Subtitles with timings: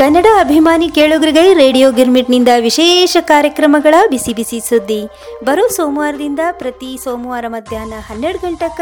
[0.00, 4.98] ಕನ್ನಡ ಅಭಿಮಾನಿ ಕೇಳುಗರಿಗೆ ರೇಡಿಯೋ ಗಿರ್ಮಿಟ್ನಿಂದ ವಿಶೇಷ ಕಾರ್ಯಕ್ರಮಗಳ ಬಿಸಿ ಬಿಸಿ ಸುದ್ದಿ.
[5.44, 8.80] ಬರೋ ಸೋಮವಾರದಿಂದ ಪ್ರತಿ ಸೋಮವಾರ ಮಧ್ಯಾಹ್ನ ಹನ್ನೆರಡು ಗಂಟಕ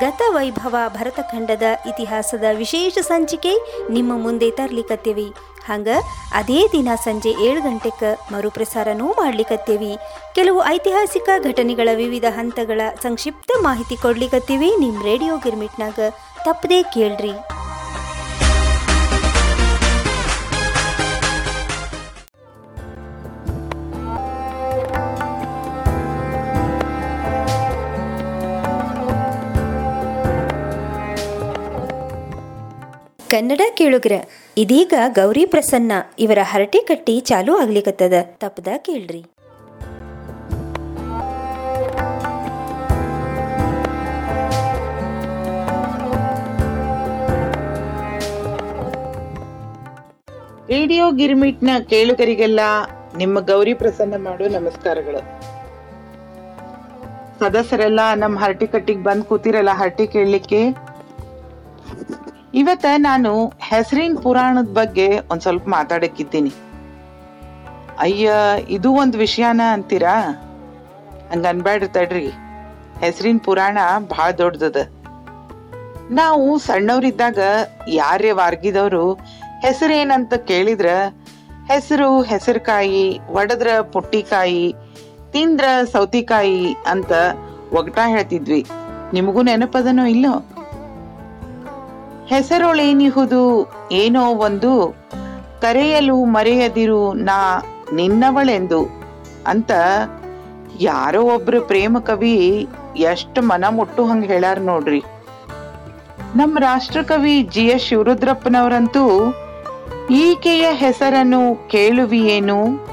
[0.00, 3.52] ಗತ ವೈಭವ ಭರತಖಂಡದ ಇತಿಹಾಸದ ವಿಶೇಷ ಸಂಚಿಕೆ
[3.90, 5.28] ನಿಮ್ಮ ಮುಂದೆ ತರ್ಲಿಕತ್ತೇವಿ.
[5.68, 5.88] ಹಂಗ
[6.32, 9.92] ಅದೇ ದಿನ ಸಂಜೆ ಏಳು ಗಂಟೆಗೆ ಮರುಪ್ರಸಾರನೂ ಮಾಡ್ಲಿಕತ್ತೇವಿ.
[10.34, 15.98] ಕೆಲವು ಐತಿಹಾಸಿಕ ಘಟನೆಗಳ ವಿವಿಧ ಹಂತಗಳ ಸಂಕ್ಷಿಪ್ತ ಮಾಹಿತಿ ಕೊಡ್ಲಿಕತ್ತೀವಿ ನಿಮ್ಮ ರೇಡಿಯೋ ಗಿರ್ಮಿಟ್ನಾಗ.
[16.46, 17.34] ತಪ್ಪದೇ ಕೇಳ್ರಿ.
[33.34, 34.14] ಕನ್ನಡ ಕೇಳುಗ್ರ.
[34.62, 38.14] ಇದೀಗ ಗೌರಿ ಪ್ರಸನ್ನ ಇವರ ಹರಟೆ ಕಟ್ಟಿ ಚಾಲು ಆಗ್ಲಿಕತ್ತದ.
[38.42, 39.22] ತಪ್ಪದ ಕೇಳ್ರಿ.
[50.68, 52.60] ರೇಡಿಯೋ ಗಿರ್ಮಿಟ್ನ ಕೇಳುಗರಿಗೆಲ್ಲ
[53.16, 55.22] ನಿಮ್ಮ ಗೌರಿ ಪ್ರಸನ್ನ ಮಾಡೋ ನಮಸ್ಕಾರಗಳು.
[57.40, 60.60] ಸದಸ್ಯರೆಲ್ಲ ನಮ್ಮ ಹರಟಿ ಕಟ್ಟಿಗೆ ಬಂದ್ ಕೂತಿರಲ್ಲ, ಹರಟಿ ಕೇಳಲಿಕ್ಕೆ?
[62.54, 66.52] ಇವತ್ತ ನಾನು ಹೆಸರಿನ ಪುರಾಣದ ಬಗ್ಗೆ ಒಂದ್ ಸ್ವಲ್ಪ ಮಾತಾಡಕ್ಕಿದ್ದೀನಿ.
[67.98, 68.32] ಅಯ್ಯ,
[68.68, 70.14] ಇದು ಒಂದು ವಿಷಯನ ಅಂತೀರಾ?
[71.32, 72.26] ಹಂಗ ಅನ್ಬ್ಯಾಡ್ರಿ ತಡ್ರಿ.
[73.00, 74.76] ಹೆಸರಿನ ಪುರಾಣ ಬಹಳ ದೊಡ್ಡದದ.
[76.10, 77.38] ನಾವು ಸಣ್ಣವರಿದ್ದಾಗ
[77.88, 79.14] ಯಾರೇ ವಾರ್ಗಿದವರು
[79.60, 80.86] ಹೆಸರೇನಂತ ಕೇಳಿದ್ರ
[81.66, 84.74] ಹೆಸರು ಹೆಸರುಕಾಯಿ, ಒಡದ್ರ ಪುಟ್ಟಿಕಾಯಿ,
[85.32, 87.12] ತಿಂದ್ರ ಸೌತಿಕಾಯಿ ಅಂತ
[87.72, 88.66] ಒಗಟ ಹೇಳ್ತಿದ್ವಿ.
[89.12, 90.53] ನಿಮಗೂ ನೆನಪದನೋ ಇಲ್ಲೋ?
[92.26, 93.72] ಹೆಸರೊಳೇನಿಹುದು?
[93.92, 94.96] ಏನೋ ಒಂದು,
[95.60, 98.86] ಕರೆಯಲು ಮರೆಯದಿರು ನಾ ನಿನ್ನವಳೆಂದು.
[99.46, 99.70] ಅಂತ
[100.80, 105.02] ಯಾರೋ ಒಬ್ರು ಪ್ರೇಮ ಕವಿ ಎಷ್ಟು ಮನ ಮುಟ್ಟು ಹಂಗೆ ಹೇಳಾರ ನೋಡ್ರಿ.
[106.36, 109.34] ನಮ್ಮ ರಾಷ್ಟ್ರಕವಿ ಜಿ ಎಸ್ ಶಿವರುದ್ರಪ್ಪನವರಂತೂ,
[110.10, 112.86] ಈಕೆಯ ಹೆಸರನ್ನು ಕೇಳುವಿಯೇನು?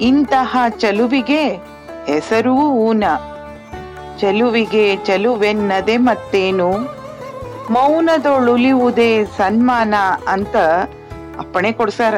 [0.00, 1.48] ಇಂತಹ ಚಲುವಿಗೆ
[2.06, 3.04] ಹೆಸರೂ ಊನ.
[4.18, 6.99] ಚಲುವಿಗೆ ಚಲುವೆನ್ನದೆ ಮತ್ತೇನು?
[7.70, 9.94] ಮೌನದೊಳುಲಿಯುವುದೇ ಸನ್ಮಾನ
[10.28, 10.56] ಅಂತ
[11.38, 12.14] ಅಪ್ಪಣೆ ಕೊಡ್ಸಾರ.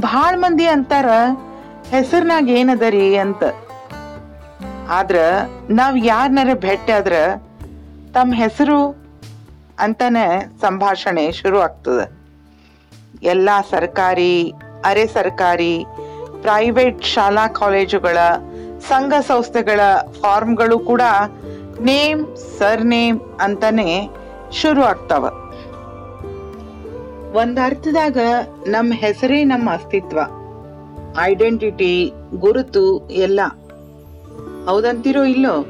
[0.00, 1.06] ಬಹಳ ಮಂದಿ ಅಂತಾರ,
[1.90, 3.42] ಹೆಸರ್ನಾಗ ಏನದರಿ ಅಂತ.
[4.88, 5.16] ಆದ್ರ
[5.70, 7.16] ನಾವ್ ಯಾರನ್ನಾರ ಭೇಟಿ ಆದ್ರ
[8.14, 8.78] ತಮ್ಮ ಹೆಸರು
[9.78, 10.24] ಅಂತಾನೆ
[10.60, 12.00] ಸಂಭಾಷಣೆ ಶುರು ಆಗ್ತದ.
[13.22, 14.34] ಎಲ್ಲಾ ಸರ್ಕಾರಿ,
[14.84, 15.74] ಅರೆ ಸರ್ಕಾರಿ,
[16.42, 18.18] ಪ್ರೈವೇಟ್ ಶಾಲಾ ಕಾಲೇಜುಗಳ,
[18.88, 19.80] ಸಂಘ ಸಂಸ್ಥೆಗಳ
[20.22, 21.02] ಫಾರ್ಮ್ಗಳು ಕೂಡ
[21.82, 24.08] ನೇಮ್ ಸರ್ ನೇಮ್ ಅಂತಾನೆ
[24.52, 25.24] ಶುರು ಆಗ್ತಾವ.
[27.34, 28.16] ಒಂದ್ ಅರ್ಥದಾಗ
[28.66, 30.18] ನಮ್ಮ ಹೆಸರೇ ನಮ್ಮ ಅಸ್ತಿತ್ವ.
[31.20, 33.40] ಐಡೆಂಟಿಟಿ ಗುರುತು ಎಲ್ಲ.
[34.66, 35.66] ಹೌದಂತಿರೋ ಇಲ್ಲೋ?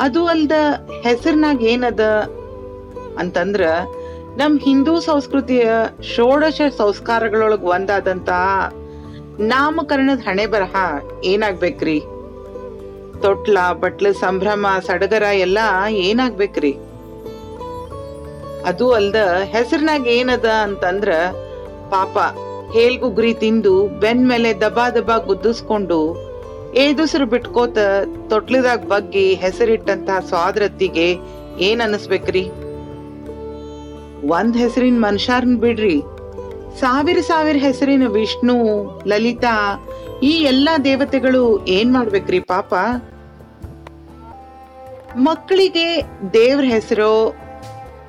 [0.00, 0.52] ಅದು ಅಲ್ದ
[1.02, 2.00] ಹೆಸರ್ನಾಗ ಏನದ?
[3.18, 3.64] ಅಂತಂದ್ರ
[4.36, 5.72] ನಮ್ ಹಿಂದೂ ಸಂಸ್ಕೃತಿಯ
[6.02, 8.28] ಷೋಡಶ ಸಂಸ್ಕಾರಗಳೊಳಗ ಒಂದಾದಂತ
[9.40, 10.76] ನಾಮಕರಣದ ಹಣೆ ಬರಹ
[11.24, 12.02] ಏನಾಗ್ಬೇಕ್ರಿ?
[13.22, 15.58] ತೊಟ್ಲ, ಬಟ್ಲ, ಸಂಭ್ರಮ, ಸಡಗರ ಎಲ್ಲ
[15.88, 16.72] ಏನಾಗ್ಬೇಕ್ರಿ?
[18.64, 21.12] ಅದು ಅಲ್ದ ಹೆಸರ್ನಾಗ ಏನದ ಅಂತಂದ್ರ
[21.90, 22.18] ಪಾಪ
[22.72, 26.00] ಹೇಳ್ಗುಗ್ರಿ ತಿಂದು ಬೆನ್ ಮೇಲೆ ದಬಾ ದಬಾ ಗುದ್ದಿಸ್ಕೊಂಡು
[26.74, 27.78] ಏದುಸಿರು ಬಿಟ್ಕೋತ
[28.28, 31.08] ತೊಟ್ಲದಾಗ ಬಗ್ಗಿ ಹೆಸರಿಟ್ಟಂತ ಸ್ವಾದ್ರತ್ತಿಗೆ
[31.58, 32.44] ಏನ್ ಅನಸ್ಬೇಕ್ರಿ?
[34.28, 36.00] ಒಂದ್ ಹೆಸರಿನ ಮನುಷ್ಯರ್ನ್ ಬಿಡ್ರಿ.
[36.80, 38.56] ಸಾವಿರ ಸಾವಿರ ಹೆಸರಿನ ವಿಷ್ಣು,
[39.06, 39.54] ಲಲಿತಾ
[40.22, 42.74] ಈ ಎಲ್ಲಾ ದೇವತೆಗಳು ಏನ್ ಮಾಡ್ಬೇಕ್ರಿ ಪಾಪ?
[45.16, 47.36] ಮಕ್ಕಳಿಗೆ ದೇವ್ರ ಹೆಸರು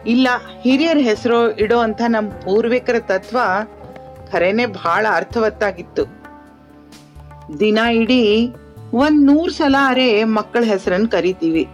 [0.08, 0.28] ಇಲ್ಲ
[0.62, 3.38] ಹಿರಿಯರ ಹೆಸರು ಇಡೋ ಅಂತ ನಮ್ಮ ಪೂರ್ವಿಕರ ತತ್ವ
[4.32, 6.06] ಖರೇನೆ ಬಹಳ ಅರ್ಥವತ್ತಾಗಿತ್ತು.
[7.60, 8.54] ದಿನ ಇಡೀ
[8.94, 11.68] ಒಂದ್ ನೂರ್ ಸಲ ಅರೆ ಮಕ್ಕಳ ಹೆಸರನ್ನು ಕರಿತೀವಿ.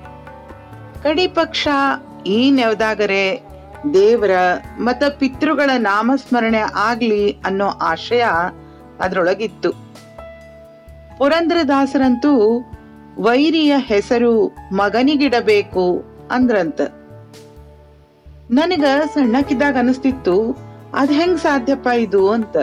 [1.04, 1.68] ಕಡಿ ಪಕ್ಷ
[2.28, 3.44] ಈ ನೆವದಾಗರೆ
[3.94, 4.32] ದೇವರ
[4.80, 8.26] ಮತ ಪಿತೃಗಳ ನಾಮಸ್ಮರಣೆ ಆಗ್ಲಿ ಅನ್ನೋ ಆಶಯ
[9.00, 9.72] ಅದ್ರೊಳಗಿತ್ತು.
[11.18, 12.62] ಪುರಂದ್ರದಾಸರಂತೂ
[13.20, 16.82] ವೈರಿಯ ಹೆಸರು ಮಗನಿಗಿಡಬೇಕು ಅಂದ್ರಂತ.
[18.52, 20.52] ನನಗ ಸಣ್ಣಕಿದ್ದಾಗ ಅನಿಸ್ತಿತ್ತು,
[20.94, 22.58] ಅದ್ ಹೆಂಗ್ ಸಾಧ್ಯಪ್ಪ ಇದು ಅಂತ.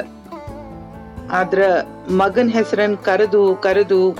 [1.32, 1.62] ಆದ್ರ
[2.10, 4.12] ಮಗನ್ ಹೆಸರನ್ ಕರೆದು ಕರೆದು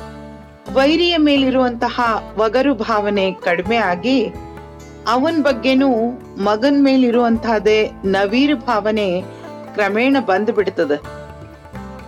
[0.73, 1.97] ವೈರಿಯ ಮೇಲಿರುವಂತಹ
[2.39, 4.27] ಒಗರು ಭಾವನೆ ಕಡಿಮೆ ಆಗಿ
[5.07, 9.23] ಅವನ್ ಬಗ್ಗೆನೂ ಮಗನ್ ಮೇಲಿರುವಂತಹದೇ ನವೀರ್ ಭಾವನೆ
[9.75, 10.93] ಕ್ರಮೇಣ ಬಂದು ಬಿಡ್ತದ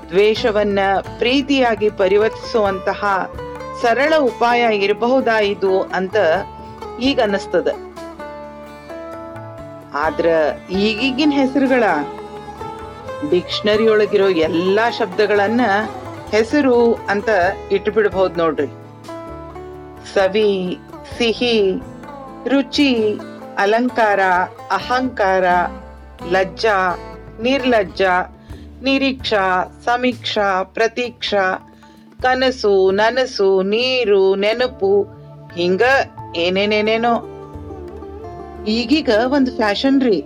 [0.08, 0.78] ದ್ವೇಷವನ್ನ
[1.18, 3.02] ಪ್ರೀತಿಯಾಗಿ ಪರಿವರ್ತಿಸುವಂತಹ
[3.82, 6.16] ಸರಳ ಉಪಾಯ ಇರಬಹುದಾ ಇದು ಅಂತ
[7.00, 7.68] ಈಗ ಅನ್ನಿಸ್ತದ.
[9.94, 10.26] ಆದ್ರ
[10.70, 11.84] ಈಗೀಗಿನ ಹೆಸರುಗಳ
[13.30, 15.60] ಡಿಕ್ಷನರಿ ಒಳಗಿರೋ ಎಲ್ಲಾ ಶಬ್ದಗಳನ್ನ
[16.30, 17.28] ಹೆಸರು ಅಂತ
[17.72, 18.66] ಇಟ್ಬಿಡ್ಬಹುದು ನೋಡ್ರಿ.
[20.14, 20.78] ಸವಿ,
[21.18, 21.82] ಸಿಹಿ,
[22.48, 23.18] ರುಚಿ,
[23.58, 24.20] ಅಲಂಕಾರ,
[24.70, 25.44] ಅಹಂಕಾರ,
[26.30, 26.96] ಲಜ್ಜಾ,
[27.40, 28.02] ನಿರ್ಲಜ್ಜ,
[28.82, 31.72] ನಿರೀಕ್ಷಾ, ಸಮೀಕ್ಷಾ, ಪ್ರತೀಕ್ಷಾ
[32.26, 35.02] ಕನಸು, ನನಸು, ನೀರು, ನೆನಪು,
[35.56, 35.82] ಹಿಂಗ
[36.36, 37.14] ಏನೇನೇನೇನೋ.
[38.68, 40.20] ಈಗೀಗ ಒಂದು ಫ್ಯಾಷನ್ ರೀ.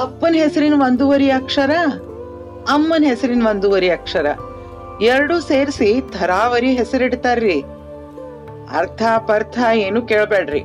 [0.00, 1.70] ಅಪ್ಪನ ಹೆಸರಿನ ಒಂದೂವರಿ ಅಕ್ಷರ,
[2.68, 4.26] ಅಮ್ಮನ ಹೆಸರಿನ ಒಂದೂವರಿ ಅಕ್ಷರ.
[5.02, 7.60] ಎರಡೂ ಸೇರಿಸಿ ಥರಾವರಿ ಹೆಸರಿಡ್ತಾರ್ರಿ.
[8.76, 10.60] ಅರ್ಥ, ಪರ್ಥ ಏನು ಕೇಳಬೇಡ್ರಿ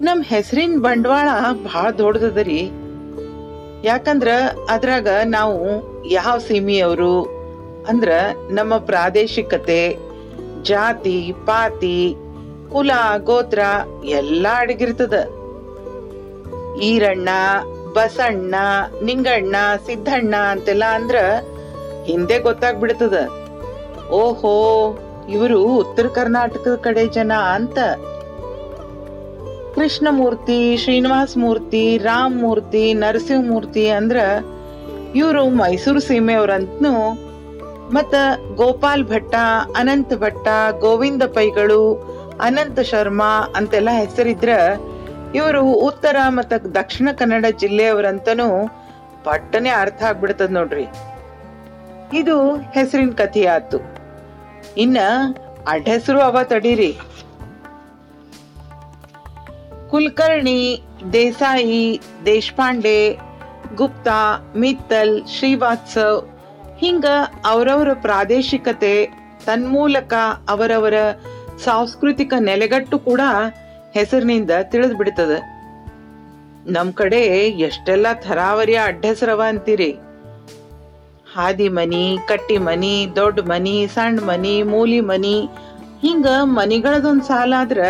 [0.00, 2.70] ನಮ್ ಹೆಸರಿನ ಬಂಡವಾಳ ಬಹಳ ದೊಡ್ಡದರಿ
[3.84, 4.28] ಯಾಕಂದ್ರ
[4.70, 5.58] ಅದ್ರಾಗ ನಾವು
[6.10, 7.35] ಯಾವ ಸೀಮೆಯವರು
[7.88, 8.10] ಅಂದ್ರ
[8.50, 9.98] ನಮ್ಮ ಪ್ರಾದೇಶಿಕತೆ,
[10.62, 12.16] ಜಾತಿ, ಪಾತಿ,
[12.72, 13.58] ಕುಲ, ಗೋತ್ರ
[14.04, 15.14] ಎಲ್ಲಾ ಅಡಗಿರ್ತದ.
[16.80, 17.28] ಈರಣ್ಣ,
[17.92, 18.54] ಬಸಣ್ಣ,
[19.04, 19.56] ನಿಂಗಣ್ಣ
[19.86, 21.16] ಸಿದ್ದಣ್ಣ ಅಂತೆಲ್ಲ ಅಂದ್ರ
[22.04, 23.28] ಹಿಂದೆ ಗೊತ್ತಾಗ್ಬಿಡ್ತದ.
[24.10, 24.98] ಓಹೋ,
[25.28, 27.78] ಇವರು ಉತ್ತರ ಕರ್ನಾಟಕದ ಕಡೆ ಜನ ಅಂತ.
[29.74, 34.16] ಕೃಷ್ಣಮೂರ್ತಿ ಶ್ರೀನಿವಾಸ ಮೂರ್ತಿ ರಾಮ್ ಮೂರ್ತಿ ನರಸಿಂಹ ಮೂರ್ತಿ ಅಂದ್ರ
[35.14, 37.25] ಇವರು ಮೈಸೂರು ಸೀಮೆಯವ್ರಂತ್ನು
[37.92, 38.14] ಮತ್ತ
[38.54, 39.34] ಗೋಪಾಲ್ ಭಟ್ಟ,
[39.76, 40.48] ಅನಂತ ಭಟ್ಟ,
[40.80, 41.94] ಗೋವಿಂದ ಪೈಗಳು,
[42.40, 44.48] ಅನಂತ ಶರ್ಮಾ ಅಂತೆಲ್ಲ ಹೆಸರಿದ್ರ
[45.34, 48.68] ಇವರು ಉತ್ತರ ಮತ್ತ ದಕ್ಷಿಣ ಕನ್ನಡ ಜಿಲ್ಲೆಯವರಂತನೂ
[49.24, 50.86] ಪಟ್ಟನೆ ಅರ್ಥ ಆಗ್ಬಿಡ್ತದ ನೋಡ್ರಿ.
[52.18, 53.78] ಇದು ಹೆಸರಿನ ಕಥೆ ಆತು
[54.76, 54.98] ಇನ್ನ
[55.68, 56.98] ಅಡ್ಡ ಹೆಸರು ಅವ ತಡೀರಿ.
[59.90, 63.18] ಕುಲಕರ್ಣಿ, ದೇಸಾಯಿ, ದೇಶಪಾಂಡೆ,
[63.74, 66.35] ಗುಪ್ತಾ, ಮಿತ್ತಲ್, ಶ್ರೀವಾತ್ಸವ್
[66.80, 67.06] ಹಿಂಗ
[67.44, 68.94] ಅವರವರ ಪ್ರಾದೇಶಿಕತೆ
[69.46, 70.14] ತನ್ಮೂಲಕ
[70.48, 70.96] ಅವರವರ
[71.64, 73.22] ಸಾಂಸ್ಕೃತಿಕ ನೆಲೆಗಟ್ಟು ಕೂಡ
[73.94, 75.34] ಹೆಸರಿನಿಂದ ತಿಳಿದ್ ಬಿಡ್ತದ
[76.74, 77.20] ನಮ್ ಕಡೆ
[77.66, 79.92] ಎಷ್ಟೆಲ್ಲ ಥರಾವರಿಯ ಅಡ್ಡಸರವ ಅಂತೀರಿ.
[81.34, 85.36] ಹಾದಿ ಮನಿ, ಕಟ್ಟಿ ಮನಿ, ದೊಡ್ಡ ಮನಿ ಸಣ್ಣ ಮನಿ, ಮೂಲಿ ಮನಿ,
[86.04, 86.26] ಹಿಂಗ
[86.58, 87.80] ಮನಿಗಳದೊಂದ್ ಸಾಲ ಆದ್ರ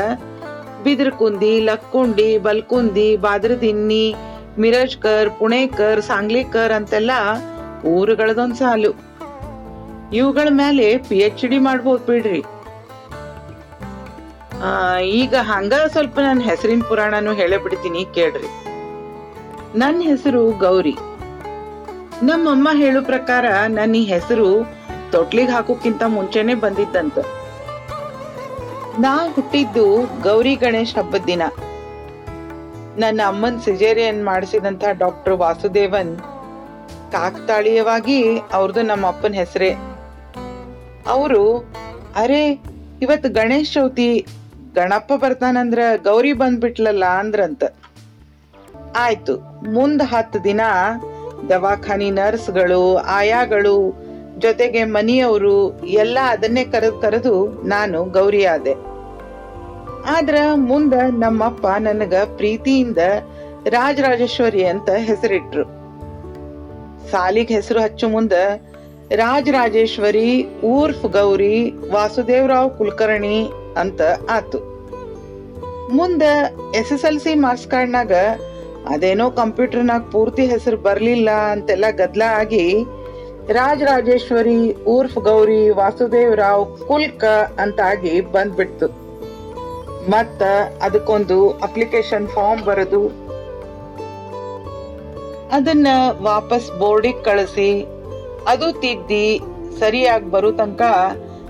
[0.84, 4.04] ಬಿದ್ರಕುಂದಿ ಲಕ್ಕುಂಡಿ, ಬಲ್ಕುಂದಿ, ಬಾದ್ರದಿನ್ನಿ,
[4.58, 7.12] ಮಿರಜ್ಕರ್, ಪುಣೇಕರ್, ಸಾಂಗ್ಲಿಕರ್ ಅಂತೆಲ್ಲ
[7.84, 8.92] ಊರುಗಳದೊಂದ್ ಸಾಲು.
[10.12, 12.42] ಇವುಗಳ ಮೇಲೆ ಪಿ ಎಚ್ ಡಿ ಮಾಡ್ಬೋದು ಬಿಡ್ರಿ.
[15.04, 18.50] ಈಗ ಹಂಗ ಸ್ವಲ್ಪ ನನ್ನ ಹೆಸರಿನ ಪುರಾಣನು ಹೇಳೇ ಬಿಡ್ತೀನಿ ಕೇಳ್ರಿ.
[19.78, 20.96] ನನ್ನ ಹೆಸರು ಗೌರಿ.
[22.22, 24.48] ನಮ್ಮಮ್ಮ ಹೇಳೋ ಪ್ರಕಾರ ನನ್ನ ಈ ಹೆಸರು
[25.12, 27.18] ತೊಟ್ಲಿಗೆ ಹಾಕೋಕ್ಕಿಂತ ಮುಂಚೆನೆ ಬಂದಿದ್ದಂತ
[28.98, 29.84] ನಾ ಹುಟ್ಟಿದ್ದು
[30.22, 31.42] ಗೌರಿ ಗಣೇಶ್ ಹಬ್ಬದ ದಿನ.
[32.98, 36.12] ನನ್ನ ಅಮ್ಮನ್ ಸಿಜೇರಿಯನ್ ಮಾಡಿಸಿದಂತ ಡಾಕ್ಟರ್ ವಾಸುದೇವನ್
[37.12, 39.74] ಕಾಕತಾಳೀಯವಾಗಿ ಅವ್ರದ್ದು ನಮ್ಮ ಅಪ್ಪನ ಹೆಸರೇ.
[41.06, 41.72] ಅವರು,
[42.16, 42.62] ಅರೆ,
[43.02, 44.26] ಇವತ್ತು ಗಣೇಶ್ ಚೌತಿ
[44.74, 47.64] ಗಣಪ್ಪ ಬರ್ತಾನಂದ್ರ ಗೌರಿ ಬಂದ್ಬಿಟ್ಲಲ್ಲ ಅಂದ್ರಂತ.
[48.96, 49.36] ಆಯ್ತು,
[49.70, 50.60] ಮುಂದ್ ಹತ್ತು ದಿನ
[51.48, 54.06] ದವಾಖಾನಿ ನರ್ಸ್ಗಳು, ಆಯಾಗಳು,
[54.38, 58.72] ಜೊತೆಗೆ ಮನಿಯವರು ಎಲ್ಲ ಅದನ್ನೇ ಕರೆದು ಕರೆದು ನಾನು ಗೌರಿ ಆದೆ.
[60.08, 62.98] ಆದ್ರ ಮುಂದ ನಮ್ಮಪ್ಪ ನನಗ ಪ್ರೀತಿಯಿಂದ
[63.68, 65.85] ರಾಜರಾಜೇಶ್ವರಿ ಅಂತ ಹೆಸರಿಟ್ರು.
[67.10, 68.32] ಸಾಲಿಗ್ ಹೆಸರು ಹಚ್ಚು ಮುಂದ
[69.12, 70.30] ರಾಜರಾಜೇಶ್ವರಿ,
[70.64, 71.56] ಊರ್ಫ್ ಗೌರಿ,
[71.92, 73.38] ವಾಸುದೇವರಾವ್ ಕುಲಕರ್ಣಿ
[73.80, 74.00] ಅಂತ
[74.30, 74.58] ಆತು.
[75.94, 76.22] ಮುಂದ
[76.74, 78.12] S S L C marks ಕಾರ್ಡ್ನಾಗ
[78.94, 82.66] ಅದೇನೋ ಕಂಪ್ಯೂಟರ್ನಾಗ ಪೂರ್ತಿ ಹೆಸರು ಬರಲಿಲ್ಲ ಅಂತೆಲ್ಲ ಗದ್ಲ ಆಗಿ
[83.48, 87.24] ರಾಜರಾಜೇಶ್ವರಿ, ಊರ್ಫ್ ಗೌರಿ, ವಾಸುದೇವರಾವ್ ಕುಲ್ಕ
[87.58, 88.88] ಅಂತ ಆಗಿ ಬಂದ್ಬಿಡ್ತು.
[90.10, 90.42] ಮತ್ತ
[90.82, 93.00] ಅದಕ್ಕೊಂದು ಅಪ್ಲಿಕೇಶನ್ ಫಾರ್ಮ್ ಬರೆದು
[95.52, 95.86] ಅದನ್ನ
[96.20, 97.82] ವಾಪಸ್ ಬೋರ್ಡಿಗೆ ಕಳಿಸಿ.
[98.48, 99.40] ಅದು ತಿದ್ದಿ
[99.78, 100.82] ಸರಿಯಾಗಿ ಬರೋ ತನಕ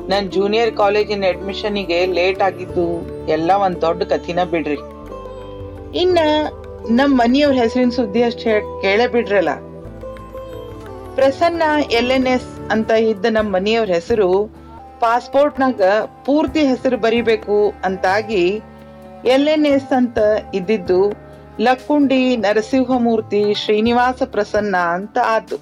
[0.08, 2.86] ನನ್ನ ಜೂನಿಯರ್ ಕಾಲೇಜಿನ ಅಡ್ಮಿಷನಿಗೆ ಲೇಟ್ ಆಗಿದ್ದು
[3.28, 4.78] ಎಲ್ಲ ಒಂದು ದೊಡ್ಡ ಕಥಿನ ಬಿಡ್ರಿ.
[5.98, 6.18] ಇನ್ನ
[6.90, 9.48] ನಮ್ಮ ಮನಿಯವ್ರ ಹೆಸರಿನ ಸುದ್ದಿ ಅಷ್ಟೇ ಕೇಳೇ ಬಿಡ್ರಲ್ಲ.
[11.14, 11.62] ಪ್ರಸನ್ನ
[11.92, 14.46] ಎಲ್ ಎನ್ ಎಸ್ ಅಂತ ಇದ್ದ ನಮ್ಮ ಮನೆಯವ್ರ ಹೆಸರು
[15.00, 15.82] ಪಾಸ್ಪೋರ್ಟ್ನಾಗ
[16.24, 18.44] ಪೂರ್ತಿ ಹೆಸರು ಬರಿಬೇಕು ಅಂತಾಗಿ
[19.24, 20.18] ಎಲ್ ಎನ್ ಎಸ್ ಅಂತ
[20.54, 21.25] ಇದ್ದಿದ್ದು
[21.60, 25.56] ಲಕ್ಕುಂಡಿ ನರಸಿಂಹಮೂರ್ತಿ ಶ್ರೀನಿವಾಸ ಪ್ರಸನ್ನ ಅಂತ ಆತು.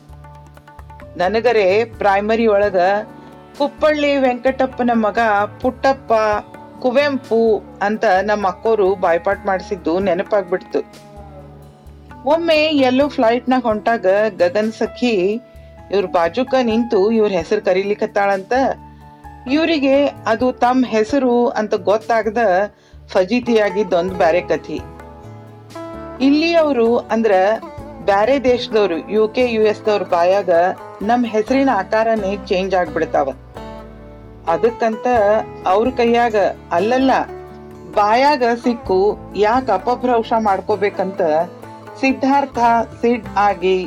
[1.16, 2.76] ನನಗರೆ ಪ್ರೈಮರಿ ಒಳಗ
[3.58, 5.18] ಕುಪ್ಪಳ್ಳಿ ವೆಂಕಟಪ್ಪನ ಮಗ
[5.60, 6.12] ಪುಟ್ಟಪ್ಪ
[6.82, 10.80] ಕುವೆಂಪು ಅಂತ ನಮ್ಮ ಅಕ್ಕೋರು ಬಾಯ್ಪಾಟ್ ಮಾಡಿಸಿದ್ದು ನೆನಪಾಗ್ಬಿಡ್ತು.
[12.24, 12.58] ಒಮ್ಮೆ
[12.88, 14.06] ಎಲ್ಲೋ ಫ್ಲೈಟ್ನಾಗ ಹೊಂಟಾಗ
[14.38, 15.14] ಗಗನ್ ಸಖಿ
[15.90, 18.52] ಇವ್ರ ಬಾಜುಕ ನಿಂತು ಇವ್ರ ಹೆಸರು ಕರೀಲಿಕ್ಕತ್ತಾಳಂತ
[19.52, 22.38] ಇವರಿಗೆ ಅದು ತಮ್ಮ ಹೆಸರು ಅಂತ ಗೊತ್ತಾಗದ
[23.08, 24.78] ಫಜೀತಿಯಾಗಿದ್ದೊಂದು ಬ್ಯಾರೆ ಕಥಿ.
[26.20, 27.32] ಇಲ್ಲಿ ಅವರು ಅಂದ್ರ
[28.08, 30.50] ಬ್ಯಾರೆ ದೇಶದವ್ರು ಯು ಕೆ ಯು ಎಸ್ ದವ್ರ ಬಾಯಾಗ
[31.02, 33.30] ನಮ್ ಹೆಸರಿನ ಆಕಾರನೇ ಚೇಂಜ್ ಆಗ್ಬಿಡ್ತಾವ.
[34.52, 35.06] ಅದಕ್ಕಂತ
[35.66, 36.36] ಅವ್ರ ಕೈಯಾಗ
[36.72, 37.12] ಅಲ್ಲಲ್ಲ,
[37.94, 38.98] ಬಾಯಾಗ ಸಿಕ್ಕು
[39.36, 41.22] ಯಾಕೆ ಅಪಭ್ರಂಶ ಮಾಡ್ಕೋಬೇಕಂತ
[42.00, 42.58] ಸಿದ್ಧಾರ್ಥ
[43.00, 43.78] ಸಿಡ್ ಆಗಿ,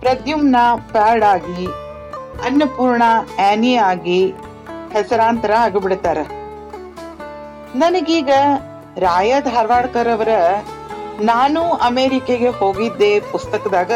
[0.00, 0.56] ಪ್ರದ್ಯುಮ್ನ
[0.92, 1.66] ಪ್ಯಾಡ್ ಆಗಿ,
[2.46, 3.02] ಅನ್ನಪೂರ್ಣ
[3.50, 4.22] ಆನಿ ಆಗಿ
[4.92, 6.18] ಹೆಸರಾಂತರ ಆಗಿಬಿಡ್ತಾರ.
[7.74, 8.30] ನನಗೀಗ
[8.98, 10.32] ರಾಯ ಧಾರವಾಡ್ಕರ್ ಅವರ
[11.20, 13.92] ನಾನು ಅಮೇರಿಕೆಗೆ ಹೋಗಿದ್ದೆ ಪುಸ್ತಕದಾಗ,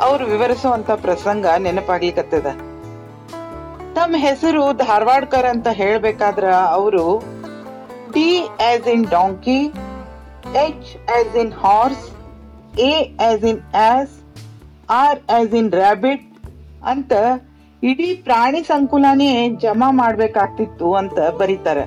[0.00, 2.46] ಅವರು ವಿವರಿಸುವಂತ ಪ್ರಸಂಗ ನೆನಪಾಗ್ಲಿಕತ್ತದ.
[3.94, 7.22] ತಮ್ಮ ಹೆಸರು ಧಾರವಾಡ್ಕರ್ ಅಂತ ಹೇಳ್ಬೇಕಾದ್ರ ಅವರು
[8.14, 9.66] D as in donkey
[10.54, 12.10] H as in horse
[12.78, 14.10] A as in as
[14.90, 16.44] R as in rabbit
[16.86, 17.12] ಅಂತ
[17.82, 21.84] ಇಡೀ ಪ್ರಾಣಿ ಸಂಕುಲನೇ ಜಮಾ ಮಾಡ್ಬೇಕಾಗ್ತಿತ್ತು ಅಂತ ಬರೀತಾರೆ.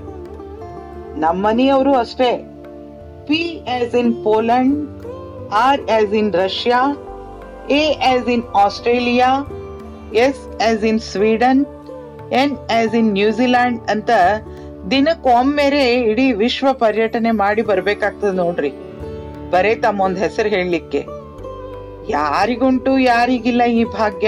[1.19, 2.52] ನಮ್ಮನೆಯವರು ಅಷ್ಟೇ.
[3.27, 5.05] P as in Poland
[5.53, 6.81] R as in Russia
[7.69, 9.29] A as in Australia
[10.13, 11.65] S as in Sweden
[12.33, 14.09] N as in New Zealand ಅಂತ
[14.91, 18.69] ದಿನಕ್ಕೊಮ್ಮೆರೆ ಇಡೀ ವಿಶ್ವ ಪರ್ಯಟನೆ ಮಾಡಿ ಬರಬೇಕಾಗ್ತದೆ ನೋಡ್ರಿ.
[19.49, 21.05] ಬರೇ ತಮ್ಮೊಂದು ಹೆಸರು ಹೇಳಲಿಕ್ಕೆ.
[22.09, 24.27] ಯಾರಿಗುಂಟು, ಯಾರಿಗಿಲ್ಲ ಈ ಭಾಗ್ಯ?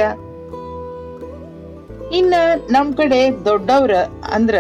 [2.18, 2.34] ಇನ್ನ
[2.72, 3.96] ನಮ್ ಕಡೆ ದೊಡ್ಡವ್ರ
[4.32, 4.56] ಅಂದ್ರ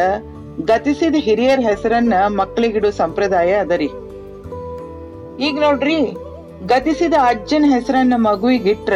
[0.65, 3.89] ಗತಿಸಿದ ಹಿರಿಯರ ಹೆಸರನ್ನ ಮಕ್ಕಳಿಗಿಡು ಸಂಪ್ರದಾಯ ಅದರಿ.
[5.39, 6.15] ಈಗ ನೋಡ್ರಿ
[6.65, 8.93] ಗತಿಸಿದ ಅಜ್ಜನ ಹೆಸರನ್ನ ಮಗುವಿಗಿಟ್ರ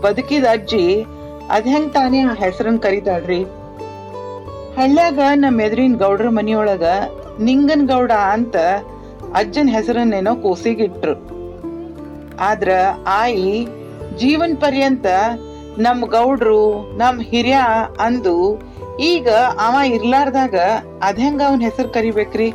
[0.00, 1.06] ಬದುಕಿದ ಅಜ್ಜಿ
[1.50, 3.44] ಅದ್ ಹೆಂಗ್ ತಾನೇ ಆ ಹೆಸರನ್ನ ಕರಿತಾಳ್ರಿ?
[4.76, 6.84] ಹಳ್ಳ್ಯಾಗ ನಮ್ಮ ಎದುರಿನ ಗೌಡ್ರ ಮನಿಯೊಳಗ
[7.40, 8.56] ನಿಂಗನ್ ಗೌಡ ಅಂತ
[9.34, 11.14] ಅಜ್ಜನ ಹೆಸರನ್ನೇನೋ ಕೂಸಿಗಿಟ್ರು
[12.40, 12.70] ಆದ್ರ
[13.06, 13.66] ಆಯಿ,
[14.16, 15.06] ಜೀವನ್ ಪರ್ಯಂತ
[15.78, 17.58] ನಮ್ ಗೌಡ್ರು, ನಮ್ ಹಿರಿಯ
[18.00, 18.60] ಅಂದು
[19.00, 19.28] ಈಗ
[19.66, 20.54] ಅವ ಇರ್ಲಾರ್ದಾಗ
[21.02, 22.52] ಅದ್ಹೆಂಗ ಅವನ್ ಹೆಸರು ಕರಿಬೇಕ್ರಿ?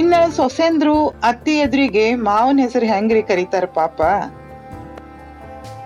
[0.00, 4.00] ಇನ್ನ ಸೊಸೆಂದ್ರು ಅತ್ತಿ ಎದುರಿಗೆ ಮಾವನ ಹೆಸರು ಹೆಂಗ್ರಿ ಕರೀತಾರ ಪಾಪ?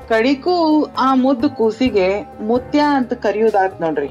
[0.08, 2.08] ಕಡಿಕೂ ಆ ಮುದ್ದು ಕೂಸಿಗೆ
[2.40, 4.10] ಮುತ್ಯ ಅಂತ ಕರೆಯೋದಾತ್ ನೋಡ್ರಿ.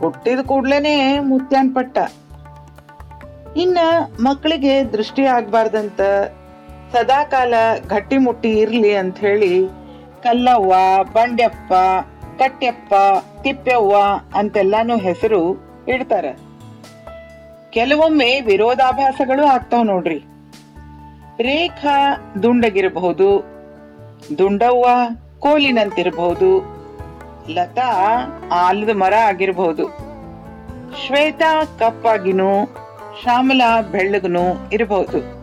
[0.00, 1.98] ಹುಟ್ಟಿದ ಕೂಡ್ಲೇನೆ ಮುತ್ಯಾನ್ ಪಟ್ಟ.
[3.56, 3.78] ಇನ್ನ
[4.20, 6.00] ಮಕ್ಕಳಿಗೆ ದೃಷ್ಟಿ ಆಗ್ಬಾರ್ದಂತ
[6.92, 7.54] ಸದಾಕಾಲ
[7.86, 9.52] ಗಟ್ಟಿಮುಟ್ಟಿ ಇರ್ಲಿ ಅಂತ ಹೇಳಿ
[10.22, 10.74] ಕಲ್ಲವ್ವ
[11.12, 11.72] ಬಂಡ್ಯಪ್ಪ
[12.38, 12.94] ಕಟ್ಯಪ್ಪ
[13.42, 13.96] ತಿಪ್ಪವ್ವ
[14.34, 15.42] ಅಂತೆಲ್ಲಾನು ಹೆಸರು
[15.88, 16.26] ಇಡ್ತಾರ.
[17.70, 20.18] ಕೆಲವೊಮ್ಮೆ ವಿರೋಧಾಭಾಸಗಳು ಆಗ್ತಾವ್ ನೋಡ್ರಿ.
[21.42, 23.44] ರೇಖಾ ದುಂಡಗಿರಬಹುದು,
[24.38, 24.86] ದುಂಡವ್ವ
[25.38, 26.80] ಕೋಲಿನಂತಿರಬಹುದು,
[27.48, 27.88] ಲತಾ
[28.52, 29.88] ಆಲದ ಮರ ಆಗಿರಬಹುದು.
[31.06, 32.64] ಶ್ವೇತಾ ಕಪ್ಪಾಗಿನೂ,
[33.22, 35.40] ಶ್ಯಾಮಲಾ ಬೆಳ್ಳಗನು ಇರಬಹುದು.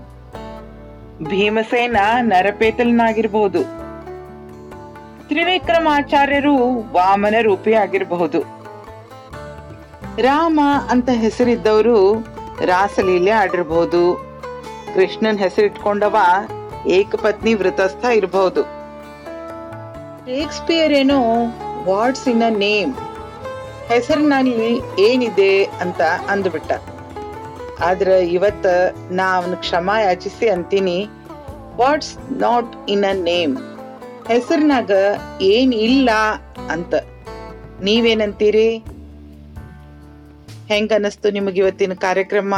[1.30, 3.64] ಭೀಮಸೇನ ನರಪೇತಲನಾಗಿರಬಹುದು.
[5.28, 6.56] ತ್ರಿವಿಕ್ರಮಾಚಾರ್ಯರು
[6.94, 8.57] ವಾಮನ ರೂಪಿ ಆಗಿರಬಹುದು.
[10.20, 10.60] ರಾಮ
[10.90, 12.14] ಅಂತ ಹೆಸರಿದ್ದವರು
[12.66, 14.02] ರಾಸಲೀಲೆ ಆಡಿರಬಹುದು
[14.94, 16.18] ಕೃಷ್ಣನ್ ಹೆಸರಿಟ್ಕೊಂಡವ
[16.88, 18.62] ಏಕಪತ್ನಿ ವೃತಸ್ಥ ಇರಬಹುದು
[20.26, 21.20] ಶೇಕ್ಸ್ಪಿಯರ್ ಏನೋ
[21.84, 22.94] ವಾಟ್ಸ್ ಇನ್ ಅ ನೇಮ್
[23.88, 26.72] ಹೆಸರಿನಲ್ಲಿ ಏನಿದೆ ಅಂತ ಅಂದ್ಬಿಟ್ಟ.
[27.80, 28.66] ಆದ್ರೆ ಇವತ್ತ
[29.12, 31.10] ನಾ ಅವನ ಕ್ಷಮ ಯಾಚಿಸಿ ಅಂತೀನಿ.
[31.76, 33.58] What's not in a name
[34.28, 34.92] ಹೆಸರಿನಾಗ
[35.42, 36.10] ಏನ್ ಇಲ್ಲ
[36.72, 36.96] ಅಂತ.
[37.82, 38.84] ನೀವೇನಂತೀರಿ?
[40.68, 42.56] ಹೆಂಗ ಅನ್ನಿಸ್ತು ನಿಮಗೆ ಇವತ್ತಿನ ಕಾರ್ಯಕ್ರಮ?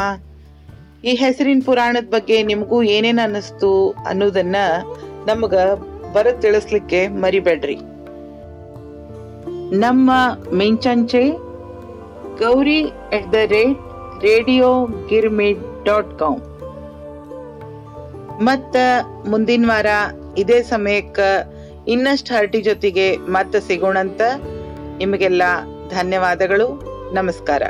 [1.04, 4.56] ಈ ಹೆಸರಿನ ಪುರಾಣದ ಬಗ್ಗೆ ನಿಮಗೂ ಏನೇನು ಅನ್ನಿಸ್ತು ಅನ್ನೋದನ್ನ
[5.26, 5.54] ನಮಗ
[6.12, 7.76] ಬರ ತಿಳಿಸ್ಲಿಕ್ಕೆ ಮರಿಬೇಡ್ರಿ.
[9.78, 10.10] ನಮ್ಮ
[10.52, 11.30] ಮಿಂಚಂಚೆ
[12.38, 12.80] Gauri
[13.12, 13.78] at the rate
[14.22, 16.40] radio Girmit dot com
[18.42, 18.76] ಮತ್ತ
[19.28, 19.86] ಮುಂದಿನ ವಾರ
[20.38, 21.28] ಇದೇ ಸಮಯಕ್ಕೆ
[21.90, 24.20] ಇನ್ನಷ್ಟು ಹರಟಿ ಜೊತೆಗೆ ಮತ್ತೆ ಸಿಗೋಣಂತ
[24.98, 25.42] ನಿಮಗೆಲ್ಲ
[25.90, 26.68] ಧನ್ಯವಾದಗಳು.
[27.14, 27.62] ನಮಸ್ಕಾರ.